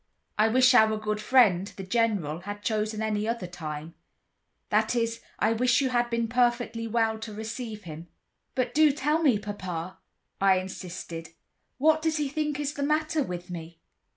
[0.35, 3.93] "I wish our good friend, the General, had chosen any other time;
[4.69, 8.07] that is, I wish you had been perfectly well to receive him."
[8.55, 9.99] "But do tell me, papa,"
[10.41, 11.29] I insisted,
[11.77, 13.79] "what does he think is the matter with me?"